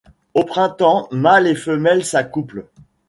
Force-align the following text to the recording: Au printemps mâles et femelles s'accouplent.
Au 0.33 0.45
printemps 0.45 1.07
mâles 1.11 1.45
et 1.45 1.53
femelles 1.53 2.03
s'accouplent. 2.05 2.65